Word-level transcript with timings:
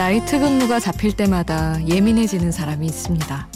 나이트 0.00 0.38
근무가 0.38 0.80
잡힐 0.80 1.12
때마다 1.12 1.76
예민해지는 1.86 2.52
사람이 2.52 2.86
있습니다. 2.86 3.48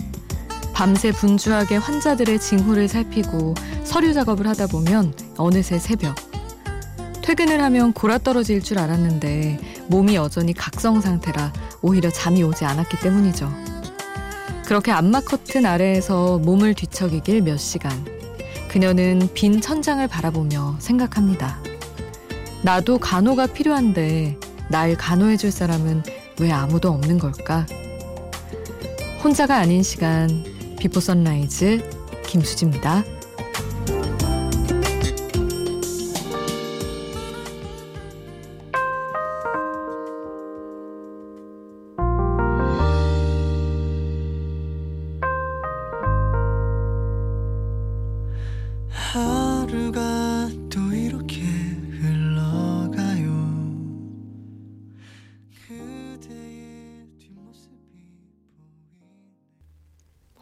밤새 0.74 1.10
분주하게 1.10 1.76
환자들의 1.76 2.38
징후를 2.38 2.86
살피고 2.86 3.54
서류 3.82 4.12
작업을 4.12 4.46
하다 4.48 4.66
보면 4.66 5.14
어느새 5.38 5.78
새벽. 5.78 6.14
퇴근을 7.22 7.62
하면 7.62 7.94
골아 7.94 8.18
떨어질 8.18 8.62
줄 8.62 8.78
알았는데 8.78 9.58
몸이 9.86 10.16
여전히 10.16 10.52
각성 10.52 11.00
상태라 11.00 11.50
오히려 11.80 12.10
잠이 12.10 12.42
오지 12.42 12.66
않았기 12.66 12.98
때문이죠. 12.98 13.50
그렇게 14.66 14.92
암막 14.92 15.24
커튼 15.24 15.64
아래에서 15.64 16.40
몸을 16.40 16.74
뒤척이길 16.74 17.40
몇 17.40 17.56
시간. 17.56 17.90
그녀는 18.68 19.30
빈 19.32 19.62
천장을 19.62 20.06
바라보며 20.06 20.76
생각합니다. 20.78 21.58
나도 22.60 22.98
간호가 22.98 23.46
필요한데 23.46 24.38
날 24.68 24.94
간호해줄 24.94 25.50
사람은 25.50 26.02
왜 26.40 26.50
아무도 26.50 26.88
없는 26.90 27.18
걸까? 27.18 27.66
혼자가 29.22 29.56
아닌 29.56 29.82
시간 29.82 30.44
Before 30.78 31.00
Sunrise 31.00 32.22
김수지입니다. 32.26 33.04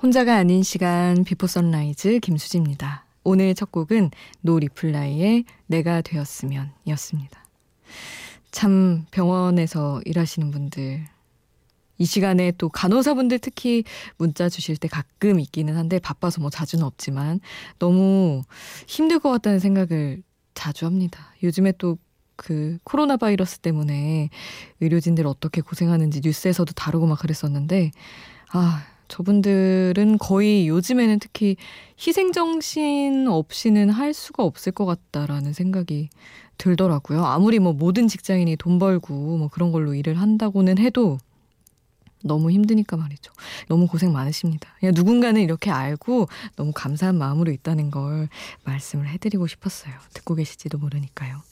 혼자가 0.03 0.37
아닌 0.37 0.63
시간 0.65 1.23
Before 1.23 1.47
Sunrise 1.47 2.19
김수지입니다. 2.21 3.05
오늘 3.23 3.55
첫 3.55 3.71
곡은 3.71 4.11
No 4.41 4.59
Reply의 4.59 5.45
내가 5.67 6.01
되었으면 6.01 6.73
이었습니다. 6.85 7.45
참 8.51 9.07
병원에서 9.13 10.01
일하시는 10.05 10.51
분들 10.51 11.05
이 11.99 12.05
시간에 12.05 12.51
또 12.59 12.69
간호사분들 12.69 13.39
특히 13.39 13.85
문자 14.17 14.49
주실 14.49 14.77
때 14.77 14.89
가끔 14.89 15.39
있기는 15.39 15.77
한데 15.77 16.01
바빠서 16.01 16.41
뭐 16.41 16.51
자주는 16.51 16.85
없지만 16.85 17.39
너무 17.79 18.43
힘들 18.89 19.21
것 19.21 19.31
같다는 19.31 19.61
생각을 19.61 20.23
자주 20.55 20.85
합니다. 20.85 21.33
요즘에 21.45 21.73
또 21.79 21.97
그 22.37 22.79
코로나 22.83 23.17
바이러스 23.17 23.59
때문에 23.59 24.29
의료진들 24.81 25.27
어떻게 25.27 25.61
고생하는지 25.61 26.23
뉴스에서도 26.25 26.73
다루고 26.73 27.07
막 27.07 27.19
그랬었는데 27.21 27.93
아 28.53 28.85
저분들은 29.13 30.17
거의 30.17 30.69
요즘에는 30.69 31.19
특히 31.19 31.57
희생정신 31.99 33.29
없이는 33.29 33.91
할 33.91 34.15
수가 34.15 34.43
없을 34.43 34.73
것 34.73 34.87
같다라는 34.87 35.53
생각이 35.53 36.09
들더라고요. 36.57 37.23
아무리 37.23 37.59
뭐 37.59 37.75
모든 37.75 38.09
직장인이 38.09 38.57
돈 38.57 38.79
벌고 38.79 39.13
뭐 39.37 39.49
그런 39.49 39.71
걸로 39.71 39.93
일을 39.95 40.15
한다고는 40.15 40.79
해도 40.79 41.19
너무 42.25 42.51
힘드니까 42.51 42.97
말이죠. 42.97 43.33
너무 43.69 43.87
고생 43.87 44.13
많으십니다. 44.13 44.71
누군가는 44.95 45.39
이렇게 45.43 45.71
알고 45.71 46.29
너무 46.57 46.73
감사한 46.75 47.19
마음으로 47.19 47.53
있다는 47.53 47.91
걸 47.91 48.31
말씀을 48.65 49.09
해드리고 49.09 49.47
싶었어요. 49.47 49.93
듣고 50.15 50.37
계실지도 50.37 50.79
모르니까요. 50.79 51.43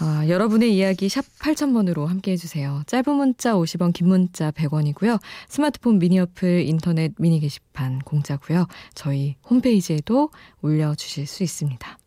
아, 0.00 0.24
여러분의 0.28 0.74
이야기 0.74 1.08
샵 1.08 1.24
8000번으로 1.38 2.06
함께 2.06 2.32
해주세요. 2.32 2.82
짧은 2.86 3.14
문자 3.14 3.54
50원, 3.54 3.92
긴 3.92 4.08
문자 4.08 4.50
100원이고요. 4.50 5.20
스마트폰 5.48 5.98
미니 5.98 6.18
어플, 6.18 6.62
인터넷 6.66 7.12
미니 7.18 7.38
게시판 7.38 8.00
공짜고요. 8.00 8.66
저희 8.94 9.36
홈페이지에도 9.48 10.30
올려주실 10.62 11.26
수 11.26 11.42
있습니다. 11.44 11.98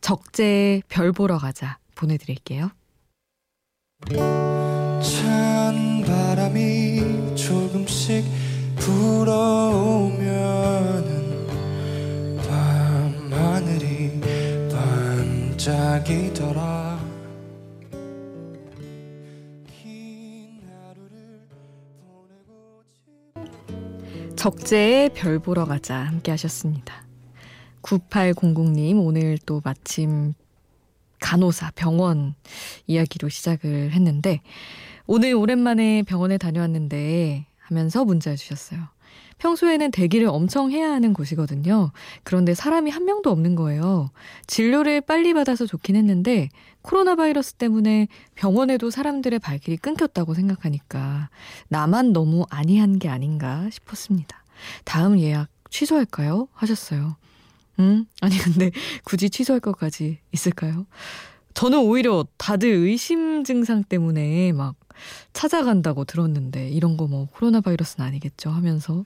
적재 0.00 0.82
별 0.88 1.12
보러 1.12 1.38
가자 1.38 1.78
보내드릴게요. 1.94 2.70
찬 4.08 6.02
바람이 6.04 7.36
조금씩 7.36 8.24
불어오 8.76 10.13
반짝이더라 16.04 17.00
적재의 24.36 25.08
별 25.14 25.38
보러 25.38 25.64
가자 25.64 25.96
함께 25.96 26.30
하셨습니다. 26.30 27.06
9800님 27.82 29.04
오늘 29.04 29.38
또 29.46 29.62
마침 29.64 30.34
간호사 31.20 31.72
병원 31.74 32.34
이야기로 32.86 33.30
시작을 33.30 33.92
했는데 33.92 34.40
오늘 35.06 35.34
오랜만에 35.34 36.02
병원에 36.02 36.36
다녀왔는데 36.36 37.46
하면서 37.58 38.04
문자 38.04 38.36
주셨어요. 38.36 38.93
평소에는 39.38 39.90
대기를 39.90 40.28
엄청 40.28 40.70
해야 40.70 40.90
하는 40.92 41.12
곳이거든요. 41.12 41.92
그런데 42.22 42.54
사람이 42.54 42.90
한 42.90 43.04
명도 43.04 43.30
없는 43.30 43.54
거예요. 43.54 44.10
진료를 44.46 45.00
빨리 45.00 45.34
받아서 45.34 45.66
좋긴 45.66 45.96
했는데 45.96 46.48
코로나 46.82 47.14
바이러스 47.14 47.54
때문에 47.54 48.08
병원에도 48.34 48.90
사람들의 48.90 49.38
발길이 49.38 49.76
끊겼다고 49.76 50.34
생각하니까 50.34 51.30
나만 51.68 52.12
너무 52.12 52.44
아니한 52.50 52.98
게 52.98 53.08
아닌가 53.08 53.68
싶었습니다. 53.70 54.42
다음 54.84 55.18
예약 55.18 55.48
취소할까요? 55.70 56.48
하셨어요. 56.52 57.16
음? 57.80 58.06
아니, 58.20 58.38
근데 58.38 58.70
굳이 59.04 59.30
취소할 59.30 59.60
것까지 59.60 60.18
있을까요? 60.32 60.86
저는 61.54 61.78
오히려 61.78 62.26
다들 62.36 62.68
의심 62.68 63.44
증상 63.44 63.84
때문에 63.84 64.52
막 64.52 64.74
찾아간다고 65.32 66.04
들었는데 66.04 66.68
이런 66.70 66.96
거 66.96 67.06
뭐 67.06 67.26
코로나 67.32 67.60
바이러스는 67.60 68.06
아니겠죠 68.06 68.50
하면서 68.50 69.04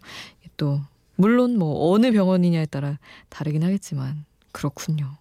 또 0.56 0.80
물론 1.16 1.58
뭐 1.58 1.92
어느 1.92 2.12
병원이냐에 2.12 2.66
따라 2.66 2.98
다르긴 3.28 3.64
하겠지만 3.64 4.24
그렇군요. 4.52 5.16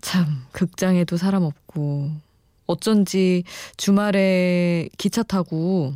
참 0.00 0.44
극장에도 0.52 1.16
사람 1.16 1.42
없고 1.44 2.10
어쩐지 2.66 3.44
주말에 3.76 4.88
기차 4.98 5.22
타고 5.22 5.94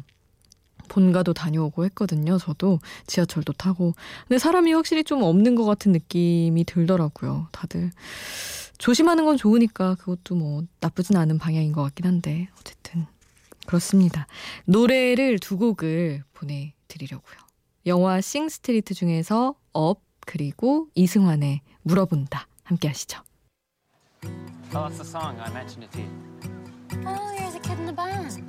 본가도 0.88 1.32
다녀오고 1.32 1.84
했거든요. 1.86 2.38
저도 2.38 2.78
지하철도 3.06 3.52
타고. 3.54 3.94
근데 4.28 4.38
사람이 4.38 4.72
확실히 4.72 5.02
좀 5.02 5.22
없는 5.22 5.54
것 5.56 5.64
같은 5.64 5.92
느낌이 5.92 6.64
들더라고요. 6.64 7.48
다들. 7.52 7.90
조심하는 8.78 9.24
건 9.24 9.36
좋으니까 9.36 9.96
그것도 9.96 10.34
뭐 10.36 10.62
나쁘진 10.80 11.16
않은 11.16 11.38
방향인 11.38 11.72
것 11.72 11.82
같긴 11.82 12.06
한데 12.06 12.48
어쨌든 12.60 13.06
그렇습니다. 13.66 14.26
노래를 14.64 15.38
두 15.38 15.58
곡을 15.58 16.22
보내드리려고요. 16.32 17.36
영화 17.86 18.20
Sing 18.20 18.50
Street 18.50 18.94
중에서 18.94 19.54
Up 19.72 20.02
그리고 20.26 20.88
이승환의 20.94 21.60
물어본다 21.82 22.48
함께 22.64 22.88
하시죠. 22.88 23.22
Oh, 24.74 24.88
that's 24.88 24.98
the 24.98 25.04
song. 25.04 25.38
I 25.40 25.50
mentioned 25.52 25.84
it 25.84 25.92
to 25.92 26.02
you. 26.02 26.10
Oh, 27.06 27.32
you're 27.38 27.52
the 27.52 27.60
kid 27.60 27.78
in 27.78 27.86
the 27.86 27.92
band. 27.92 28.42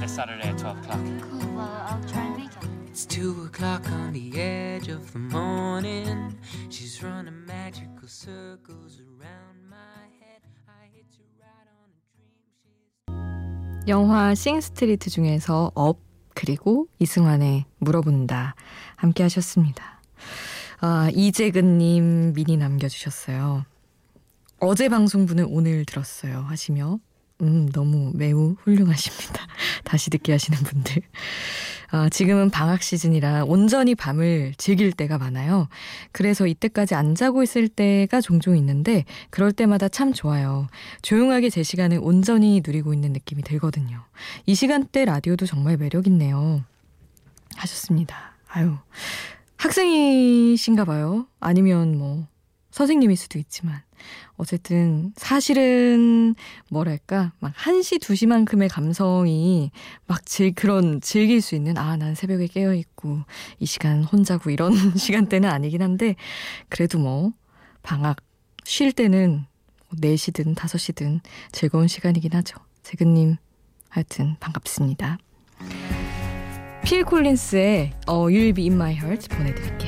This 0.00 0.14
Saturday 0.14 0.48
at 0.48 0.58
12 0.58 0.78
o'clock. 0.78 1.00
Cool. 1.28 1.56
Well, 1.56 1.86
I'll 1.88 2.02
try 2.08 2.22
and 2.22 2.36
make 2.36 2.52
it. 2.52 2.68
It's 2.88 3.04
2 3.04 3.46
o'clock 3.46 3.90
on 3.90 4.12
the 4.12 4.40
edge 4.40 4.88
of 4.88 5.12
the 5.12 5.18
morning. 5.18 6.38
She's 6.70 7.02
running 7.02 7.44
magical 7.44 8.08
circles 8.08 9.00
around 9.00 9.45
영화 13.88 14.34
싱스트리트 14.34 15.10
중에서 15.10 15.70
업 15.74 16.00
그리고 16.34 16.88
이승환의 16.98 17.66
물어본다 17.78 18.54
함께 18.96 19.22
하셨습니다. 19.22 20.00
아, 20.80 21.08
이재근님 21.14 22.34
미니 22.34 22.56
남겨주셨어요. 22.56 23.64
어제 24.58 24.88
방송분을 24.88 25.46
오늘 25.48 25.84
들었어요 25.84 26.40
하시며 26.40 26.98
음, 27.42 27.68
너무 27.72 28.12
매우 28.14 28.56
훌륭하십니다. 28.60 29.46
다시 29.84 30.10
듣게 30.10 30.32
하시는 30.32 30.58
분들. 30.58 31.02
아, 31.90 32.08
지금은 32.08 32.50
방학 32.50 32.82
시즌이라 32.82 33.44
온전히 33.44 33.94
밤을 33.94 34.54
즐길 34.56 34.92
때가 34.92 35.18
많아요. 35.18 35.68
그래서 36.12 36.46
이때까지 36.46 36.94
안 36.94 37.14
자고 37.14 37.42
있을 37.42 37.68
때가 37.68 38.20
종종 38.20 38.56
있는데 38.56 39.04
그럴 39.30 39.52
때마다 39.52 39.88
참 39.88 40.12
좋아요. 40.12 40.66
조용하게 41.02 41.50
제 41.50 41.62
시간을 41.62 41.98
온전히 42.02 42.62
누리고 42.64 42.92
있는 42.92 43.12
느낌이 43.12 43.42
들거든요. 43.42 44.02
이 44.46 44.54
시간대 44.54 45.04
라디오도 45.04 45.46
정말 45.46 45.76
매력 45.76 46.06
있네요. 46.06 46.62
하셨습니다. 47.56 48.34
아유. 48.48 48.76
학생이신가 49.56 50.84
봐요. 50.84 51.26
아니면 51.40 51.96
뭐 51.98 52.26
선생님일 52.76 53.16
수도 53.16 53.38
있지만 53.38 53.80
어쨌든 54.36 55.14
사실은 55.16 56.34
뭐랄까 56.70 57.32
막 57.38 57.54
1시 57.54 58.00
2시만큼의 58.00 58.68
감성이 58.70 59.70
막 60.06 60.26
즐, 60.26 60.54
그런 60.54 61.00
즐길 61.00 61.40
수 61.40 61.54
있는 61.54 61.78
아 61.78 61.96
난 61.96 62.14
새벽에 62.14 62.46
깨어 62.46 62.74
있고 62.74 63.20
이 63.58 63.64
시간 63.64 64.04
혼자고 64.04 64.50
이런 64.50 64.74
시간대는 64.94 65.48
아니긴 65.48 65.80
한데 65.80 66.16
그래도 66.68 66.98
뭐 66.98 67.32
방학 67.82 68.18
쉴 68.64 68.92
때는 68.92 69.46
4시든 69.94 70.54
5시든 70.54 71.20
즐거운 71.52 71.88
시간이긴 71.88 72.34
하죠. 72.34 72.58
재근님 72.82 73.36
하여튼 73.88 74.36
반갑습니다. 74.38 75.16
필 76.84 77.04
콜린스의 77.04 77.92
어, 78.06 78.26
You'll 78.26 78.54
Be 78.54 78.68
보내드릴게요. 78.68 79.85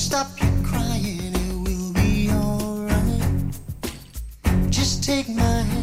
Stop 0.00 0.28
your 0.40 0.50
crying, 0.64 1.34
it 1.34 1.52
will 1.62 1.92
be 1.92 2.30
alright. 2.30 3.54
Just 4.70 5.04
take 5.04 5.28
my 5.28 5.42
hand. 5.42 5.79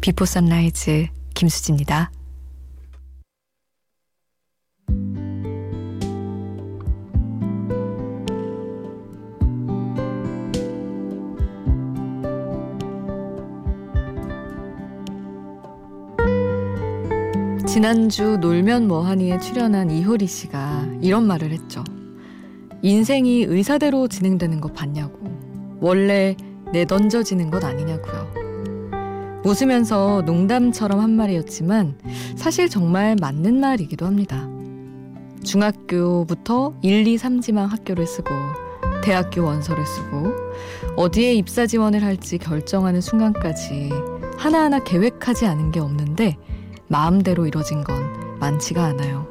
Before 0.00 0.24
Sunrise 0.24 1.08
김수지입니다. 1.34 2.10
지난주 17.66 18.38
놀면 18.38 18.88
뭐하니에 18.88 19.38
출연한 19.38 19.90
이효리 19.90 20.26
씨가 20.26 20.86
이런 21.02 21.26
말을 21.26 21.50
했죠. 21.50 21.84
인생이 22.82 23.44
의사대로 23.44 24.08
진행되는 24.08 24.60
것 24.62 24.72
봤냐고. 24.72 25.18
원래 25.80 26.36
내던져지는 26.72 27.50
것 27.50 27.62
아니냐고요. 27.64 28.39
웃으면서 29.44 30.22
농담처럼 30.26 31.00
한 31.00 31.10
말이었지만 31.10 31.98
사실 32.36 32.68
정말 32.68 33.16
맞는 33.20 33.58
말이기도 33.60 34.06
합니다. 34.06 34.48
중학교부터 35.42 36.74
1, 36.82 37.06
2, 37.06 37.16
3지망 37.16 37.68
학교를 37.68 38.06
쓰고 38.06 38.30
대학교 39.02 39.44
원서를 39.44 39.86
쓰고 39.86 40.32
어디에 40.96 41.32
입사 41.34 41.66
지원을 41.66 42.04
할지 42.04 42.36
결정하는 42.36 43.00
순간까지 43.00 43.90
하나하나 44.36 44.78
계획하지 44.84 45.46
않은 45.46 45.70
게 45.72 45.80
없는데 45.80 46.36
마음대로 46.88 47.46
이뤄진 47.46 47.82
건 47.82 48.36
많지가 48.40 48.84
않아요. 48.84 49.26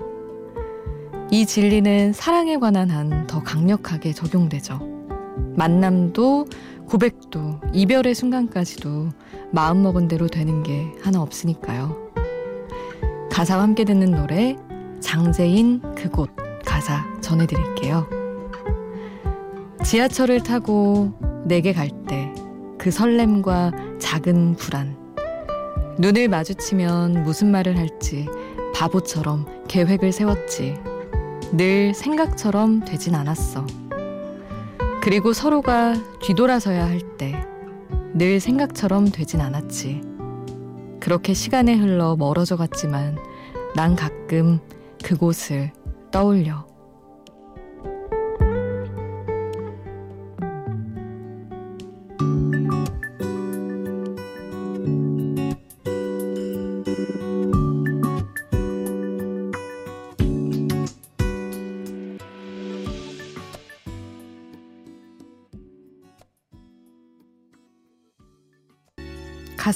이 1.32 1.46
진리는 1.46 2.14
사랑에 2.14 2.58
관한 2.58 2.90
한 2.90 3.28
더 3.28 3.44
강력하게 3.44 4.12
적용되죠. 4.14 4.99
만남도 5.56 6.48
고백도 6.88 7.60
이별의 7.74 8.16
순간까지도 8.16 9.10
마음먹은 9.52 10.08
대로 10.08 10.28
되는 10.28 10.64
게 10.64 10.92
하나 11.02 11.22
없으니까요. 11.22 12.12
가사와 13.32 13.64
함께 13.64 13.84
듣는 13.86 14.12
노래 14.12 14.56
장재인 15.00 15.82
그곳 15.96 16.30
가사 16.66 17.06
전해드릴게요. 17.22 18.08
지하철을 19.84 20.44
타고 20.44 21.14
내게 21.46 21.74
갈 21.74 21.90
때 22.08 22.34
그 22.80 22.92
설렘과 22.92 23.72
작은 24.00 24.56
불안 24.56 24.96
눈을 26.00 26.30
마주치면 26.30 27.24
무슨 27.24 27.52
말을 27.52 27.78
할지 27.78 28.26
바보처럼 28.74 29.46
계획을 29.68 30.14
세웠지 30.14 30.76
늘 31.52 31.94
생각처럼 31.94 32.86
되진 32.86 33.16
않았어. 33.16 33.68
그리고 35.10 35.34
서로가 35.34 35.96
뒤돌아서야 36.22 36.86
할 36.86 37.00
때 37.18 37.34
늘 38.14 38.40
생각처럼 38.40 39.10
되진 39.10 39.42
않았지. 39.42 40.02
그렇게 41.00 41.34
시간에 41.34 41.74
흘러 41.76 42.16
멀어져 42.16 42.58
갔지만 42.58 43.18
난 43.76 43.96
가끔 43.96 44.60
그곳을 45.04 45.72
떠올려. 46.12 46.69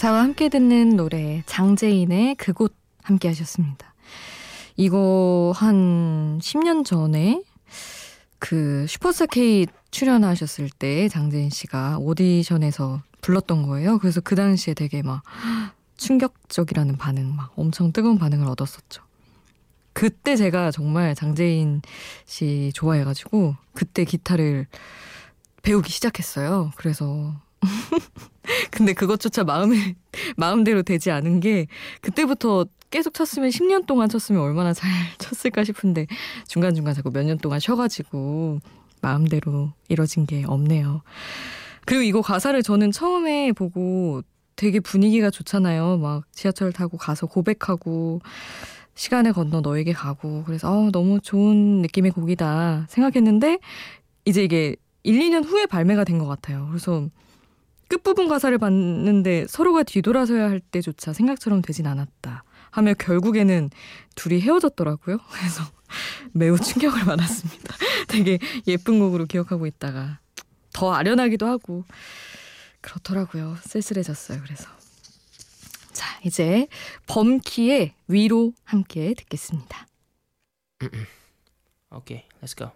가사와 0.04 0.22
함께 0.22 0.50
듣는 0.50 0.98
노래 0.98 1.44
장재인의 1.46 2.36
그곳 2.36 2.76
함께 3.04 3.30
하셨습니다. 3.30 3.96
이거 4.76 5.54
한 5.56 6.40
10년 6.40 6.84
전에 6.84 7.42
그 8.38 8.86
슈퍼스타 8.90 9.28
K 9.28 9.66
출연하셨을 9.92 10.70
때 10.78 11.08
장재인 11.08 11.50
씨가 11.50 12.00
오디션에서 12.00 13.02
불렀던 13.22 13.64
거예요. 13.64 13.98
그래서 14.00 14.20
그 14.20 14.36
당시에 14.36 14.74
되게 14.74 15.02
막 15.02 15.24
충격적이라는 15.96 16.98
반응, 16.98 17.34
막 17.34 17.54
엄청 17.56 17.94
뜨거운 17.94 18.18
반응을 18.18 18.46
얻었었죠. 18.46 19.04
그때 19.94 20.36
제가 20.36 20.72
정말 20.72 21.16
장재인 21.16 21.82
씨 22.26 22.72
좋아해가지고 22.74 23.56
그때 23.74 24.04
기타를 24.04 24.68
배우기 25.62 25.90
시작했어요. 25.90 26.74
그래서 26.76 27.34
근데 28.72 28.94
그것조차 28.94 29.44
마음에, 29.44 29.96
마음대로 30.38 30.84
되지 30.84 31.12
않은 31.12 31.40
게 31.40 31.68
그때부터 32.02 32.66
계속 32.90 33.14
쳤으면 33.14 33.50
10년 33.50 33.86
동안 33.88 34.10
쳤으면 34.10 34.42
얼마나 34.42 34.74
잘 34.74 34.90
쳤을까 35.18 35.64
싶은데 35.64 36.08
중간중간 36.48 36.94
자꾸 36.94 37.10
몇 37.12 37.24
년 37.24 37.38
동안 37.38 37.60
쉬어가지고 37.60 38.60
마음대로 39.02 39.72
이뤄진 39.90 40.26
게 40.26 40.44
없네요. 40.46 41.02
그리고 41.86 42.04
이거 42.04 42.22
가사를 42.22 42.62
저는 42.64 42.92
처음에 42.92 43.52
보고 43.52 44.22
되게 44.56 44.80
분위기가 44.80 45.30
좋잖아요. 45.30 45.98
막 45.98 46.24
지하철 46.32 46.72
타고 46.72 46.98
가서 46.98 47.26
고백하고 47.26 48.22
시간을 48.96 49.34
건너 49.34 49.62
너에게 49.62 49.92
가고 49.92 50.44
그래서 50.46 50.72
어, 50.72 50.92
너무 50.92 51.20
좋은 51.20 51.82
느낌의 51.82 52.12
곡이다 52.12 52.86
생각했는데 52.90 53.58
이제 54.26 54.44
이게 54.44 54.76
1, 55.04 55.20
2년 55.20 55.44
후에 55.46 55.66
발매가 55.66 56.04
된 56.04 56.20
것 56.20 56.28
같아요. 56.28 56.68
그래서 56.70 57.08
끝부분 57.94 58.28
가사를 58.28 58.58
봤는데 58.58 59.46
서로가 59.48 59.84
뒤돌아서야 59.84 60.50
할 60.50 60.60
때조차 60.60 61.14
생각처럼 61.14 61.62
되진 61.62 61.86
않았다. 61.86 62.44
하며 62.72 62.96
결국에는 62.96 63.70
둘이 64.16 64.42
헤어졌더라고요. 64.42 65.20
그래서 65.30 65.64
매우 66.32 66.58
충격을 66.58 67.02
받았습니다. 67.06 67.76
되게 68.10 68.40
예쁜 68.66 68.98
곡으로 68.98 69.28
기억하고 69.28 69.68
있다가 69.68 70.20
더 70.74 70.92
아련하기도 70.92 71.46
하고 71.46 71.86
그렇더라고요. 72.82 73.58
쓸쓸해졌어요. 73.62 74.42
그래서 74.42 74.68
자 75.92 76.20
이제 76.26 76.66
범키의 77.06 77.94
위로 78.08 78.54
함께 78.64 79.14
듣겠습니다. 79.14 79.86
오케이, 81.92 82.24
let's 82.42 82.58
go. 82.58 82.72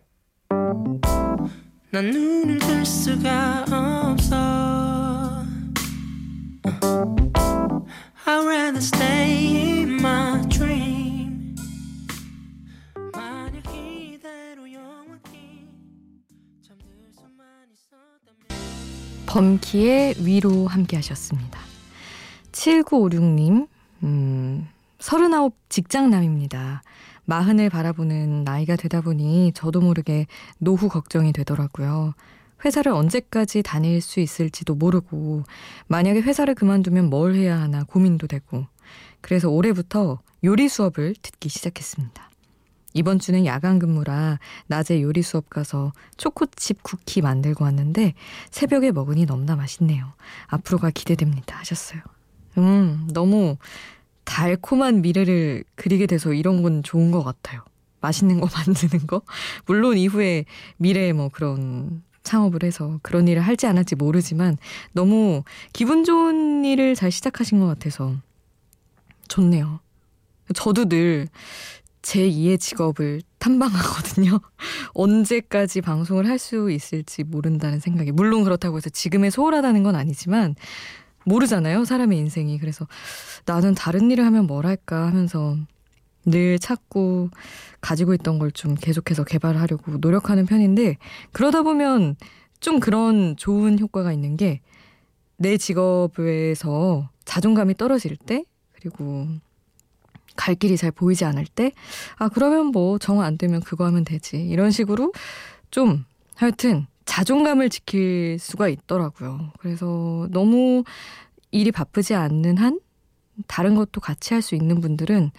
난 1.89 2.05
눈을 2.11 2.59
들 2.59 2.85
수가 2.85 3.65
없어. 4.11 4.86
범키의 19.37 20.15
위로 20.25 20.65
함께 20.65 20.95
하셨습니다. 20.95 21.59
7956님, 22.53 23.67
음, 24.01 24.67
39 24.97 25.51
직장남입니다. 25.69 26.81
마흔을 27.25 27.69
바라보는 27.69 28.45
나이가 28.45 28.75
되다 28.75 29.01
보니 29.01 29.51
저도 29.53 29.81
모르게 29.81 30.25
노후 30.57 30.89
걱정이 30.89 31.33
되더라고요. 31.33 32.15
회사를 32.63 32.91
언제까지 32.91 33.63
다닐 33.63 34.01
수 34.01 34.19
있을지도 34.19 34.75
모르고, 34.75 35.43
만약에 35.87 36.21
회사를 36.21 36.55
그만두면 36.55 37.09
뭘 37.09 37.35
해야 37.35 37.59
하나 37.59 37.83
고민도 37.83 38.27
되고, 38.27 38.65
그래서 39.21 39.49
올해부터 39.49 40.19
요리 40.43 40.69
수업을 40.69 41.15
듣기 41.21 41.49
시작했습니다. 41.49 42.29
이번 42.93 43.19
주는 43.19 43.45
야간 43.45 43.77
근무라 43.77 44.39
낮에 44.67 45.01
요리 45.01 45.21
수업 45.21 45.49
가서 45.49 45.93
초코칩 46.17 46.81
쿠키 46.81 47.21
만들고 47.21 47.63
왔는데 47.63 48.13
새벽에 48.49 48.91
먹으니 48.91 49.25
너무나 49.25 49.55
맛있네요. 49.55 50.13
앞으로가 50.47 50.89
기대됩니다. 50.89 51.57
하셨어요. 51.57 52.01
음, 52.57 53.07
너무 53.13 53.57
달콤한 54.23 55.01
미래를 55.01 55.63
그리게 55.75 56.07
돼서 56.07 56.33
이런 56.33 56.63
건 56.63 56.81
좋은 56.81 57.11
것 57.11 57.23
같아요. 57.23 57.63
맛있는 58.01 58.39
거 58.39 58.47
만드는 58.53 59.05
거. 59.05 59.21
물론 59.65 59.97
이후에 59.97 60.45
미래에 60.77 61.13
뭐 61.13 61.29
그런 61.29 62.03
창업을 62.27 62.63
해서 62.63 62.99
그런 63.01 63.27
일을 63.27 63.41
할지 63.41 63.65
안 63.67 63.77
할지 63.77 63.95
모르지만 63.95 64.57
너무 64.91 65.43
기분 65.73 66.03
좋은 66.03 66.65
일을 66.65 66.93
잘 66.93 67.09
시작하신 67.09 67.59
것 67.59 67.67
같아서 67.67 68.15
좋네요. 69.29 69.79
저도 70.53 70.85
늘 70.85 71.27
제2의 72.01 72.59
직업을 72.59 73.21
탐방하거든요. 73.39 74.39
언제까지 74.93 75.81
방송을 75.81 76.27
할 76.27 76.37
수 76.39 76.69
있을지 76.71 77.23
모른다는 77.23 77.79
생각이. 77.79 78.11
물론 78.11 78.43
그렇다고 78.43 78.77
해서 78.77 78.89
지금에 78.89 79.29
소홀하다는 79.29 79.83
건 79.83 79.95
아니지만 79.95 80.55
모르잖아요. 81.25 81.83
사람의 81.83 82.17
인생이. 82.17 82.59
그래서 82.59 82.87
나는 83.45 83.73
다른 83.75 84.09
일을 84.11 84.25
하면 84.25 84.47
뭘 84.47 84.65
할까 84.65 85.07
하면서 85.07 85.57
늘 86.27 86.59
찾고 86.59 87.29
가지고 87.81 88.13
있던 88.13 88.37
걸 88.39 88.51
좀 88.51 88.75
계속해서 88.75 89.23
개발하려고 89.23 89.97
노력하는 89.97 90.45
편인데 90.45 90.97
그러다 91.31 91.63
보면 91.63 92.15
좀 92.59 92.79
그런 92.79 93.35
좋은 93.37 93.79
효과가 93.79 94.11
있는 94.13 94.37
게 94.37 94.61
내 95.39 95.57
직업에서 95.57 97.09
자존감이 97.25 97.75
떨어질 97.77 98.15
때 98.17 98.43
그리고 98.73 99.27
갈 100.35 100.55
길이 100.55 100.77
잘 100.77 100.91
보이지 100.91 101.25
않을 101.25 101.45
때, 101.45 101.71
아, 102.17 102.29
그러면 102.29 102.67
뭐 102.67 102.97
정 102.99 103.21
안 103.21 103.37
되면 103.37 103.59
그거 103.61 103.85
하면 103.85 104.03
되지. 104.03 104.37
이런 104.37 104.71
식으로 104.71 105.11
좀 105.71 106.05
하여튼 106.35 106.87
자존감을 107.05 107.69
지킬 107.69 108.37
수가 108.39 108.67
있더라고요. 108.69 109.51
그래서 109.59 110.27
너무 110.31 110.83
일이 111.51 111.71
바쁘지 111.71 112.13
않는 112.15 112.57
한 112.57 112.79
다른 113.47 113.75
것도 113.75 114.01
같이 114.01 114.33
할 114.33 114.41
수 114.41 114.55
있는 114.55 114.81
분들은 114.81 115.31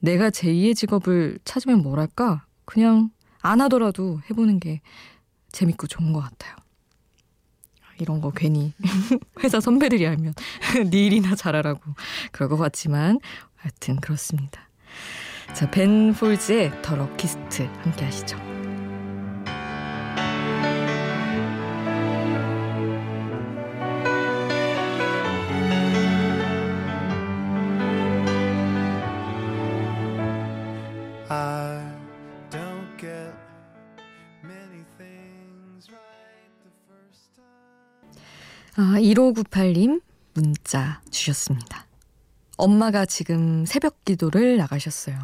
내가 0.00 0.30
제2의 0.30 0.74
직업을 0.74 1.38
찾으면 1.44 1.82
뭐랄까? 1.82 2.44
그냥 2.64 3.10
안 3.40 3.60
하더라도 3.62 4.20
해보는 4.30 4.60
게 4.60 4.80
재밌고 5.52 5.86
좋은 5.86 6.12
것 6.12 6.20
같아요. 6.20 6.56
이런 7.98 8.20
거 8.20 8.30
괜히 8.30 8.72
회사 9.44 9.60
선배들이 9.60 10.06
알면 10.06 10.32
네 10.90 11.06
일이나 11.06 11.34
잘하라고 11.34 11.82
그럴 12.32 12.48
것 12.48 12.56
같지만 12.56 13.18
하여튼 13.56 13.96
그렇습니다. 13.96 14.68
자, 15.54 15.70
벤 15.70 16.14
폴즈의 16.14 16.80
더 16.82 16.96
럭키스트 16.96 17.62
함께 17.82 18.04
하시죠. 18.04 18.59
1598님 39.14 40.02
문자 40.34 41.00
주셨습니다. 41.10 41.86
엄마가 42.56 43.06
지금 43.06 43.64
새벽 43.66 44.04
기도를 44.04 44.56
나가셨어요. 44.56 45.16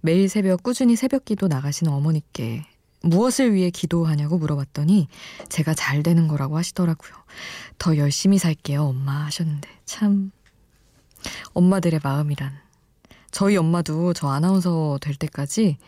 매일 0.00 0.28
새벽 0.28 0.62
꾸준히 0.62 0.96
새벽 0.96 1.24
기도 1.24 1.48
나가시는 1.48 1.92
어머니께 1.92 2.66
무엇을 3.02 3.54
위해 3.54 3.70
기도하냐고 3.70 4.38
물어봤더니 4.38 5.08
제가 5.48 5.74
잘 5.74 6.02
되는 6.02 6.28
거라고 6.28 6.56
하시더라고요. 6.58 7.12
더 7.78 7.96
열심히 7.96 8.38
살게요, 8.38 8.82
엄마 8.82 9.24
하셨는데. 9.26 9.68
참, 9.84 10.30
엄마들의 11.54 12.00
마음이란. 12.02 12.52
저희 13.30 13.56
엄마도 13.56 14.12
저 14.12 14.28
아나운서 14.28 14.98
될 15.00 15.14
때까지 15.14 15.78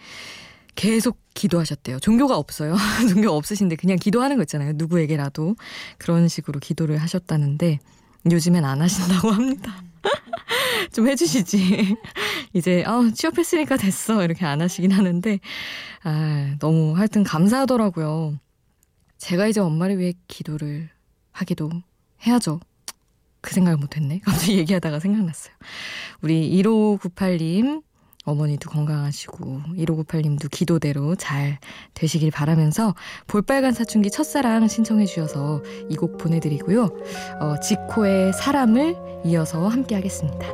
계속 0.75 1.19
기도하셨대요. 1.35 2.01
종교가 2.01 2.37
없어요. 2.37 2.77
종교 3.09 3.31
없으신데 3.31 3.77
그냥 3.77 3.97
기도하는 3.99 4.37
거 4.37 4.43
있잖아요. 4.43 4.73
누구에게라도. 4.75 5.57
그런 5.99 6.29
식으로 6.29 6.61
기도를 6.61 6.99
하셨다는데 6.99 7.79
요즘엔 8.31 8.65
안 8.65 8.81
하신다고 8.81 9.31
합니다. 9.33 9.83
좀 10.93 11.09
해주시지. 11.09 11.97
이제, 12.53 12.85
아, 12.87 13.11
취업했으니까 13.15 13.77
됐어. 13.77 14.23
이렇게 14.23 14.45
안 14.45 14.61
하시긴 14.61 14.93
하는데, 14.93 15.41
아, 16.05 16.55
너무 16.61 16.97
하여튼 16.97 17.25
감사하더라고요. 17.25 18.39
제가 19.19 19.49
이제 19.49 19.61
엄마를 19.61 19.99
위해 19.99 20.13
기도를 20.29 20.91
하기도 21.33 21.71
해야죠. 22.27 22.61
그 23.41 23.53
생각을 23.53 23.77
못했네. 23.77 24.21
갑자기 24.25 24.57
얘기하다가 24.59 25.01
생각났어요. 25.01 25.55
우리 26.23 26.51
1598님, 26.63 27.83
어머니도 28.25 28.71
건강하시고 28.71 29.63
1598님도 29.77 30.51
기도대로 30.51 31.15
잘 31.17 31.59
되시길 31.95 32.31
바라면서 32.31 32.95
볼빨간 33.27 33.73
사춘기 33.73 34.11
첫사랑 34.11 34.67
신청해 34.69 35.07
주셔서 35.07 35.63
이 35.91 35.97
곡 35.97 36.19
보내드리고요. 36.19 36.89
어, 37.41 37.61
지코의 37.61 38.33
사람을 38.35 38.97
이어서 39.27 39.69
함께 39.69 39.95
하겠습니다. 39.95 40.47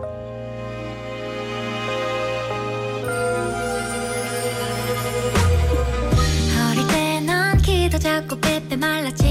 어릴 6.71 6.87
때 6.89 7.21
넌 7.21 7.57
기도 7.59 7.99
잡고 7.99 8.41
빼빼 8.41 8.77
말랐지 8.77 9.30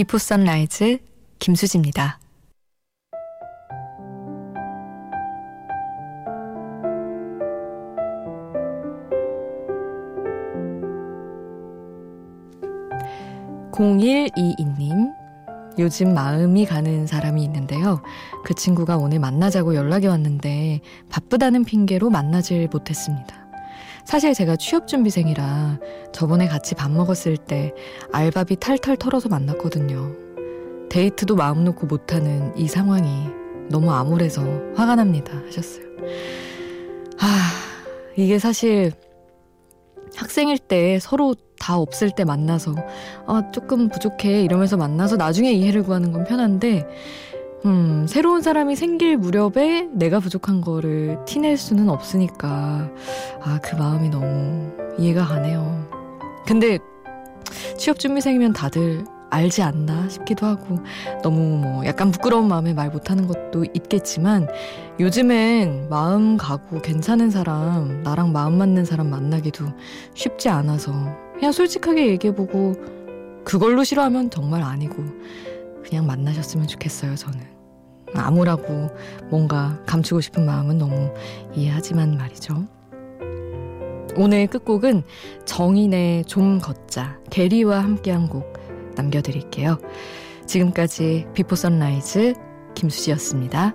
Before 0.00 0.16
Sunrise 0.16 0.96
김수지입니다. 1.40 2.18
(0122님) 13.72 15.12
요즘 15.78 16.14
마음이 16.14 16.64
가는 16.64 17.06
사람이 17.06 17.44
있는데요. 17.44 18.02
그 18.42 18.54
친구가 18.54 18.96
오늘 18.96 19.18
만나자고 19.18 19.74
연락이 19.74 20.06
왔는데 20.06 20.80
바쁘다는 21.10 21.64
핑계로 21.66 22.08
만나질 22.08 22.68
못했습니다. 22.72 23.39
사실 24.10 24.34
제가 24.34 24.56
취업준비생이라 24.56 25.78
저번에 26.12 26.48
같이 26.48 26.74
밥 26.74 26.90
먹었을 26.90 27.36
때 27.36 27.72
알바비 28.10 28.56
탈탈 28.56 28.96
털어서 28.96 29.28
만났거든요. 29.28 30.10
데이트도 30.88 31.36
마음 31.36 31.62
놓고 31.62 31.86
못하는 31.86 32.52
이 32.56 32.66
상황이 32.66 33.28
너무 33.68 33.92
암울해서 33.92 34.42
화가 34.74 34.96
납니다. 34.96 35.40
하셨어요. 35.46 35.84
아, 37.20 37.50
이게 38.16 38.40
사실 38.40 38.90
학생일 40.16 40.58
때 40.58 40.98
서로 40.98 41.36
다 41.60 41.78
없을 41.78 42.10
때 42.10 42.24
만나서 42.24 42.74
아, 43.28 43.48
조금 43.52 43.88
부족해 43.88 44.42
이러면서 44.42 44.76
만나서 44.76 45.18
나중에 45.18 45.52
이해를 45.52 45.84
구하는 45.84 46.10
건 46.10 46.24
편한데 46.24 46.84
음, 47.66 48.06
새로운 48.08 48.40
사람이 48.40 48.74
생길 48.74 49.16
무렵에 49.18 49.88
내가 49.92 50.20
부족한 50.20 50.62
거를 50.62 51.18
티낼 51.26 51.56
수는 51.56 51.90
없으니까, 51.90 52.90
아, 53.42 53.60
그 53.62 53.76
마음이 53.76 54.08
너무 54.08 54.72
이해가 54.98 55.26
가네요. 55.26 55.88
근데, 56.46 56.78
취업준비생이면 57.76 58.54
다들 58.54 59.04
알지 59.30 59.62
않나 59.62 60.08
싶기도 60.08 60.46
하고 60.46 60.78
너무 61.22 61.58
뭐 61.58 61.86
약간 61.86 62.10
부끄러운 62.10 62.48
마음에 62.48 62.74
말 62.74 62.90
못하는 62.90 63.26
것도 63.28 63.64
있겠지만 63.74 64.48
요즘엔 64.98 65.88
마음 65.88 66.36
가고 66.36 66.82
괜찮은 66.82 67.30
사람 67.30 68.02
나랑 68.02 68.32
마음 68.32 68.58
맞는 68.58 68.84
사람 68.84 69.08
만나기도 69.08 69.66
쉽지 70.14 70.48
않아서 70.48 70.92
그냥 71.34 71.52
솔직하게 71.52 72.08
얘기해보고 72.08 72.74
그걸로 73.44 73.84
싫어하면 73.84 74.30
정말 74.30 74.62
아니고 74.62 75.04
그냥 75.84 76.06
만나셨으면 76.06 76.66
좋겠어요 76.66 77.14
저는 77.14 77.60
암울하고 78.14 78.90
뭔가 79.30 79.78
감추고 79.86 80.20
싶은 80.20 80.44
마음은 80.44 80.78
너무 80.78 81.12
이해하지만 81.54 82.16
말이죠. 82.16 82.66
오늘 84.16 84.46
끝곡은 84.48 85.04
정인의 85.44 86.24
좀 86.24 86.58
걷자 86.58 87.18
게리와 87.30 87.82
함께한 87.82 88.28
곡 88.28 88.52
남겨드릴게요. 88.96 89.78
지금까지 90.46 91.26
Before 91.32 91.54
Sunrise 91.54 92.34
김수지였습니다. 92.74 93.74